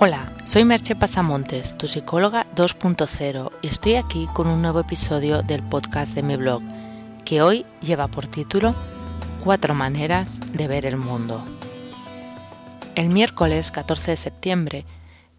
[0.00, 5.60] Hola, soy Merche Pasamontes, tu psicóloga 2.0 y estoy aquí con un nuevo episodio del
[5.64, 6.62] podcast de mi blog,
[7.24, 8.76] que hoy lleva por título
[9.42, 11.44] Cuatro maneras de ver el mundo.
[12.94, 14.84] El miércoles 14 de septiembre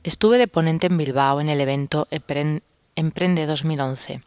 [0.03, 4.21] estuve de ponente en Bilbao en el evento Emprende 2011.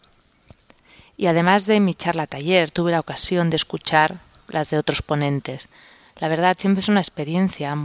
[1.18, 5.68] Y además de mi charla taller, tuve la ocasión de escuchar las de otros ponentes.
[6.20, 7.76] La verdad, siempre es una experiencia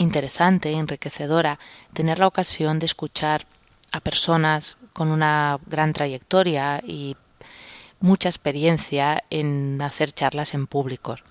[0.00, 1.58] interesante, enriquecedora,
[1.92, 3.46] tener la ocasión de escuchar
[3.92, 7.16] a personas con una gran trayectoria y
[8.00, 11.22] mucha experiencia en hacer charlas en públicos.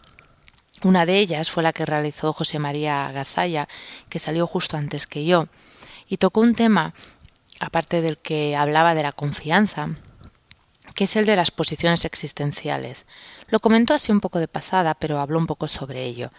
[0.83, 3.67] Una de ellas fue la que realizó José María Gasalla,
[4.07, 5.47] que salió justo antes que yo,
[6.07, 6.93] y tocó un tema,
[7.59, 9.89] aparte del que hablaba de la confianza,
[10.93, 13.05] que es el de las posiciones existenciales.
[13.47, 16.31] Lo comentó así un poco de pasada, pero habló un poco sobre ello.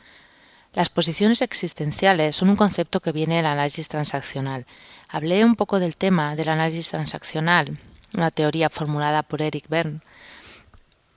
[0.73, 4.67] Las posiciones existenciales son un concepto que viene del análisis transaccional.
[5.09, 7.77] Hablé un poco del tema del análisis transaccional,
[8.15, 10.01] una teoría formulada por Eric Berne,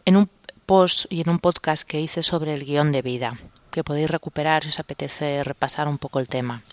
[0.06, 0.30] en un
[0.66, 3.38] post y en un podcast que hice sobre el guion de vida,
[3.70, 6.64] que podéis recuperar si os apetece repasar un poco el tema.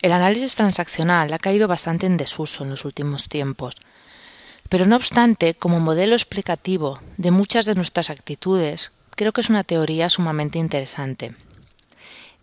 [0.00, 3.74] El análisis transaccional ha caído bastante en desuso en los últimos tiempos,
[4.70, 9.64] pero no obstante, como modelo explicativo de muchas de nuestras actitudes, creo que es una
[9.64, 11.34] teoría sumamente interesante.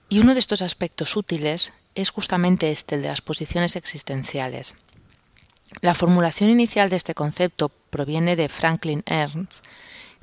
[0.10, 4.76] Y uno de estos aspectos útiles es justamente este, el de las posiciones existenciales.
[5.82, 9.66] La formulación inicial de este concepto proviene de Franklin Ernst,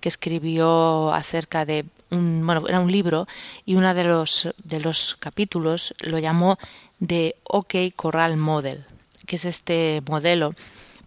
[0.00, 3.26] que escribió acerca de un, bueno, era un libro
[3.64, 6.58] y uno de los, de los capítulos lo llamó
[7.04, 8.84] The OK Corral Model,
[9.26, 10.54] que es este modelo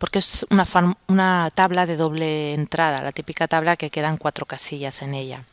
[0.04, 5.14] porque es una, tabla de doble entrada, la típica tabla que quedan cuatro casillas en
[5.14, 5.46] ella.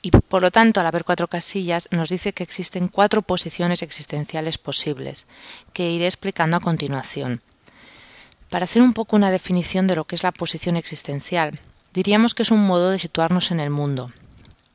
[0.00, 4.58] Y por lo tanto, al haber cuatro casillas, nos dice que existen cuatro posiciones existenciales
[4.58, 5.26] posibles,
[5.72, 7.42] que iré explicando a continuación.
[8.48, 11.58] Para hacer un poco una definición de lo que es la posición existencial,
[11.92, 14.12] diríamos que es un modo de situarnos en el mundo,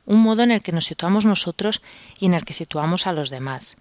[0.04, 1.80] un modo en el que nos situamos nosotros
[2.18, 3.78] y en el que situamos a los demás,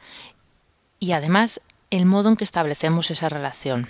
[0.98, 3.90] y además el modo en que establecemos esa relación.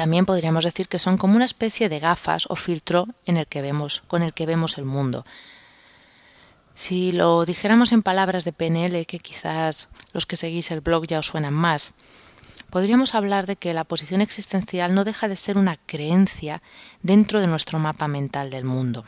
[0.00, 3.60] También podríamos decir que son como una especie de gafas o filtro en el que
[3.60, 5.26] vemos, con el que vemos el mundo.
[6.74, 11.18] Si lo dijéramos en palabras de PNL, que quizás los que seguís el blog ya
[11.18, 11.92] os suenan más,
[12.70, 16.62] podríamos hablar de que la posición existencial no deja de ser una creencia
[17.02, 19.04] dentro de nuestro mapa mental del mundo.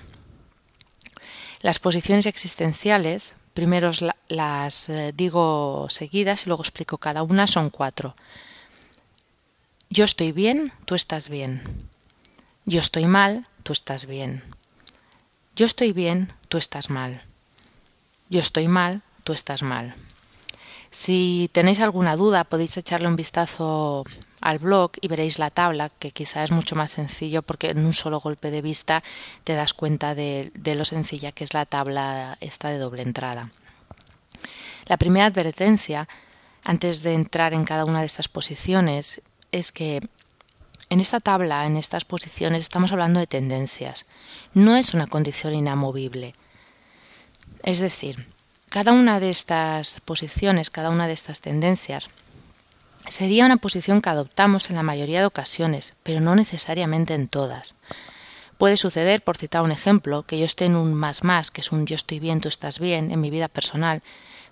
[1.62, 3.92] Las posiciones existenciales, primero
[4.28, 8.14] las eh, digo seguidas y luego explico cada una, son cuatro.
[9.94, 11.60] Yo estoy bien, tú estás bien.
[12.64, 14.42] Yo estoy mal, tú estás bien.
[15.54, 17.20] Yo estoy bien, tú estás mal.
[18.31, 19.94] Yo estoy mal, tú estás mal.
[20.91, 24.04] Si tenéis alguna duda podéis echarle un vistazo
[24.41, 27.92] al blog y veréis la tabla, que quizá es mucho más sencillo porque en un
[27.92, 29.02] solo golpe de vista
[29.44, 33.50] te das cuenta de, lo sencilla que es la tabla esta de doble entrada.
[34.86, 36.08] La primera advertencia,
[36.64, 39.20] antes de entrar en cada una de estas posiciones,
[39.52, 40.00] es que
[40.90, 44.04] en esta tabla, en estas posiciones, estamos hablando de tendencias.
[44.52, 46.34] No es una condición inamovible.
[47.62, 48.26] Es decir,
[48.68, 52.10] cada una de estas posiciones, cada una de estas tendencias,
[53.08, 57.74] sería una posición que adoptamos en la mayoría de ocasiones, pero no necesariamente en todas.
[58.58, 61.72] Puede suceder, por citar un ejemplo, que yo esté en un más más, que es
[61.72, 64.02] un yo estoy bien, tú estás bien, en mi vida personal,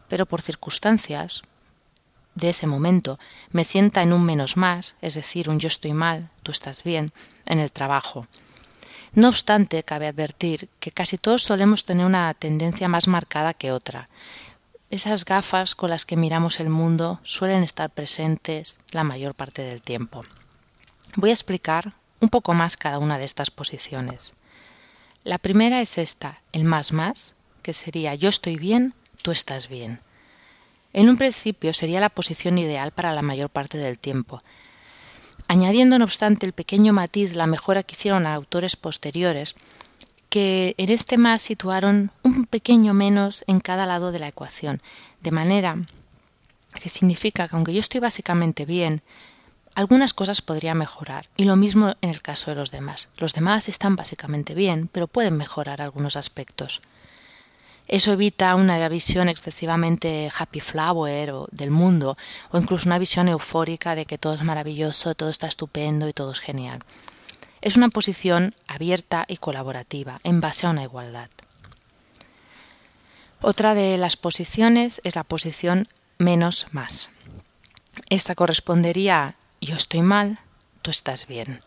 [0.09, 1.43] pero por circunstancias,
[2.35, 3.19] de ese momento
[3.51, 7.13] me sienta en un menos más, es decir, un yo estoy mal, tú estás bien,
[7.47, 8.27] en el trabajo.
[9.13, 14.09] No obstante, cabe advertir que casi todos solemos tener una tendencia más marcada que otra.
[14.91, 19.83] Esas gafas con las que miramos el mundo suelen estar presentes la mayor parte del
[19.83, 20.25] tiempo.
[21.17, 24.35] Voy a explicar un poco más cada una de estas posiciones.
[25.25, 30.01] La primera es esta, el más más, que sería yo estoy bien, tú estás bien.
[30.93, 34.43] En un principio sería la posición ideal para la mayor parte del tiempo,
[35.47, 39.55] añadiendo no obstante el pequeño matiz la mejora que hicieron a autores posteriores,
[40.29, 44.81] que en este más situaron un pequeño menos en cada lado de la ecuación,
[45.20, 45.76] de manera
[46.81, 49.03] que significa que aunque yo estoy básicamente bien,
[49.75, 53.09] algunas cosas podría mejorar, y lo mismo en el caso de los demás.
[53.17, 56.81] Los demás están básicamente bien, pero pueden mejorar algunos aspectos.
[57.90, 62.16] Eso evita una visión excesivamente happy flower del mundo
[62.52, 66.31] o incluso una visión eufórica de que todo es maravilloso, todo está estupendo y todo
[66.31, 66.84] es genial.
[67.60, 71.31] Es una posición abierta y colaborativa en base a una igualdad.
[73.40, 77.10] Otra de las posiciones es la posición menos más.
[78.08, 80.38] Esta correspondería a yo estoy mal,
[80.82, 81.60] tú estás bien.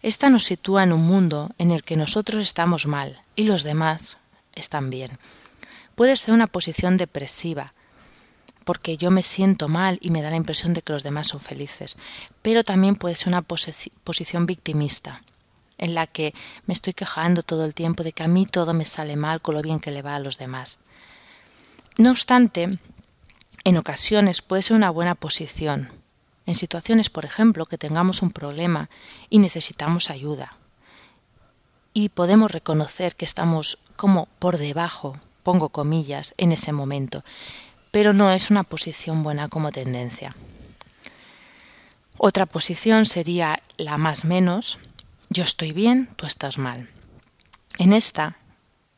[0.00, 4.19] Esta nos sitúa en un mundo en el que nosotros estamos mal y los demás
[4.54, 5.18] están bien.
[5.94, 7.72] Puede ser una posición depresiva,
[8.64, 11.40] porque yo me siento mal y me da la impresión de que los demás son
[11.40, 11.96] felices,
[12.42, 15.22] pero también puede ser una posición victimista,
[15.78, 16.34] en la que
[16.66, 19.54] me estoy quejando todo el tiempo de que a mí todo me sale mal con
[19.54, 20.78] lo bien que le va a los demás.
[21.96, 22.78] No obstante,
[23.64, 25.90] en ocasiones puede ser una buena posición,
[26.46, 28.88] en situaciones, por ejemplo, que tengamos un problema
[29.28, 30.56] y necesitamos ayuda.
[31.92, 37.22] Y podemos reconocer que estamos como por debajo, pongo comillas, en ese momento,
[37.90, 40.34] pero no es una posición buena como tendencia.
[42.16, 44.78] Otra posición sería la más menos,
[45.28, 46.88] yo estoy bien, tú estás mal.
[47.76, 48.38] En esta,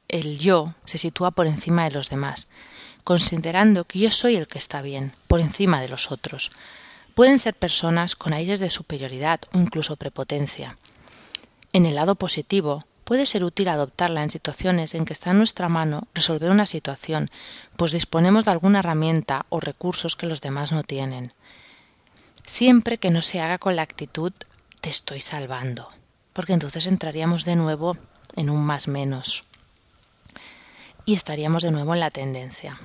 [0.06, 2.46] el yo se sitúa por encima de los demás,
[3.02, 6.52] considerando que yo soy el que está bien, por encima de los otros,
[7.14, 10.78] Pueden ser personas con aires de superioridad o incluso prepotencia.
[11.74, 15.68] En el lado positivo, puede ser útil adoptarla en situaciones en que está en nuestra
[15.68, 17.30] mano resolver una situación,
[17.76, 21.32] pues disponemos de alguna herramienta o recursos que los demás no tienen.
[22.44, 24.32] Siempre que no se haga con la actitud
[24.80, 25.88] te estoy salvando,
[26.32, 27.96] porque entonces entraríamos de nuevo
[28.36, 29.44] en un más menos
[31.04, 32.80] y estaríamos de nuevo en la tendencia.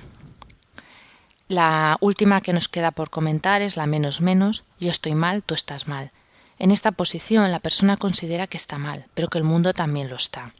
[1.48, 5.54] La última que nos queda por comentar es la menos menos, yo estoy mal, tú
[5.54, 6.12] estás mal.
[6.58, 10.16] En esta posición la persona considera que está mal, pero que el mundo también lo
[10.16, 10.54] está.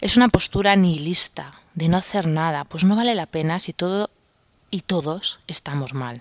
[0.00, 4.10] Es una postura nihilista, de no hacer nada, pues no vale la pena si todo
[4.70, 6.20] y todos estamos mal.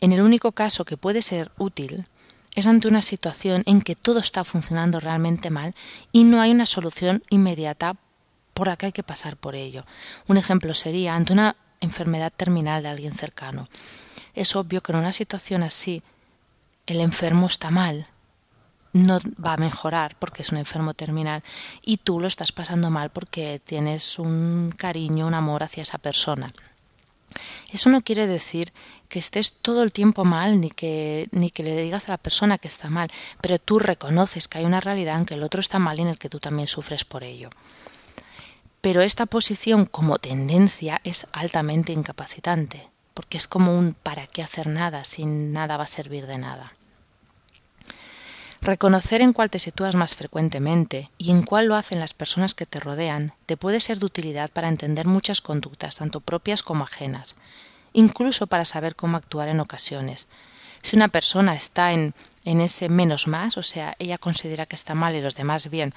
[0.00, 2.06] En el único caso que puede ser útil
[2.54, 5.74] es ante una situación en que todo está funcionando realmente mal
[6.10, 7.96] y no hay una solución inmediata
[8.52, 9.86] por la que hay que pasar por ello.
[10.26, 13.68] Un ejemplo sería ante una enfermedad terminal de alguien cercano.
[14.34, 16.02] Es obvio que en una situación así
[16.86, 18.06] el enfermo está mal,
[18.92, 21.42] no va a mejorar porque es un enfermo terminal
[21.80, 26.52] y tú lo estás pasando mal porque tienes un cariño, un amor hacia esa persona.
[27.72, 28.74] Eso no quiere decir
[29.08, 32.58] que estés todo el tiempo mal ni que, ni que le digas a la persona
[32.58, 33.08] que está mal,
[33.40, 36.08] pero tú reconoces que hay una realidad en que el otro está mal y en
[36.08, 37.48] el que tú también sufres por ello
[38.82, 44.66] pero esta posición como tendencia es altamente incapacitante, porque es como un para qué hacer
[44.66, 46.72] nada si nada va a servir de nada.
[48.62, 52.64] Reconocer en cuál te sitúas más frecuentemente y en cuál lo hacen las personas que
[52.64, 57.34] te rodean te puede ser de utilidad para entender muchas conductas, tanto propias como ajenas,
[57.92, 60.28] incluso para saber cómo actuar en ocasiones.
[60.80, 64.94] Si una persona está en, en ese menos más, o sea, ella considera que está
[64.94, 65.92] mal y los demás bien,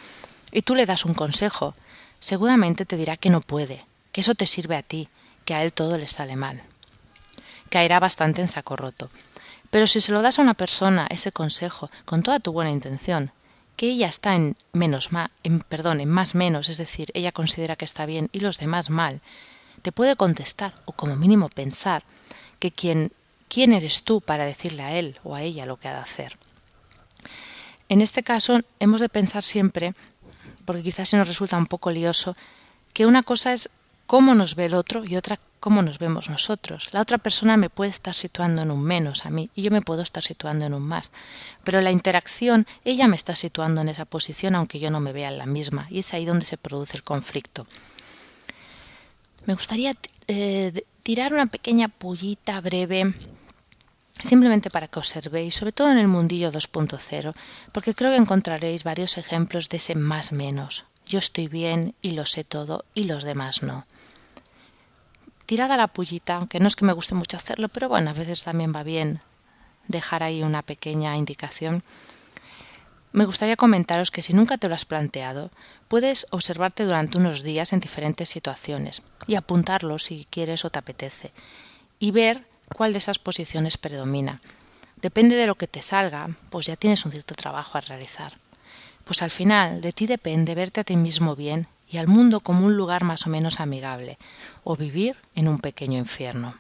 [0.51, 1.75] y tú le das un consejo,
[2.19, 5.07] seguramente te dirá que no puede, que eso te sirve a ti,
[5.45, 6.63] que a él todo le sale mal.
[7.75, 9.09] Caerá bastante en saco roto.
[9.69, 13.33] Pero si se lo das a una persona ese consejo con toda tu buena intención,
[13.75, 17.75] que ella está en menos más, en, perdón, en más menos, es decir, ella considera
[17.75, 19.19] que está bien y los demás mal,
[19.81, 22.05] te puede contestar o como mínimo pensar
[22.59, 23.11] que quien
[23.49, 26.37] quién eres tú para decirle a él o a ella lo que ha de hacer.
[27.89, 29.95] En este caso hemos de pensar siempre
[30.63, 32.37] porque quizás se nos resulta un poco lioso,
[32.93, 33.69] que una cosa es
[34.07, 36.89] cómo nos ve el otro y otra cómo nos vemos nosotros.
[36.91, 39.81] La otra persona me puede estar situando en un menos a mí y yo me
[39.81, 41.09] puedo estar situando en un más.
[41.63, 45.29] Pero la interacción, ella me está situando en esa posición aunque yo no me vea
[45.29, 47.65] en la misma y es ahí donde se produce el conflicto.
[49.47, 49.95] Me gustaría
[50.27, 53.15] eh, tirar una pequeña pullita breve
[54.21, 57.33] simplemente para que observéis, sobre todo en el mundillo 2.0,
[57.71, 60.85] porque creo que encontraréis varios ejemplos de ese más menos.
[61.07, 63.87] Yo estoy bien y lo sé todo y los demás no.
[65.45, 68.43] Tirada la pullita, aunque no es que me guste mucho hacerlo, pero bueno, a veces
[68.43, 69.21] también va bien
[69.87, 71.83] dejar ahí una pequeña indicación.
[73.11, 75.51] Me gustaría comentaros que si nunca te lo has planteado,
[75.87, 81.31] puedes observarte durante unos días en diferentes situaciones y apuntarlo si quieres o te apetece
[81.99, 84.41] y ver cuál de esas posiciones predomina.
[85.01, 88.33] Depende de lo que te salga, pues ya tienes un cierto trabajo a realizar.
[89.05, 92.65] Pues al final de ti depende verte a ti mismo bien y al mundo como
[92.65, 94.17] un lugar más o menos amigable,
[94.63, 96.55] o vivir en un pequeño infierno.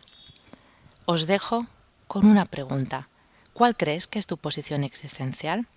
[1.05, 1.67] Os dejo
[2.07, 3.09] con una pregunta.
[3.53, 5.67] ¿Cuál crees que es tu posición existencial?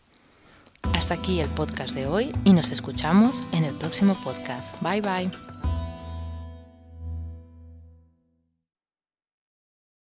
[0.95, 4.75] Hasta aquí el podcast de hoy y nos escuchamos en el próximo podcast.
[4.81, 5.58] Bye bye.